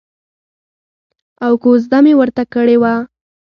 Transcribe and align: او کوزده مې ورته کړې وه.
او 1.45 1.51
کوزده 1.63 1.99
مې 2.05 2.13
ورته 2.19 2.43
کړې 2.53 2.75
وه. 2.81 2.93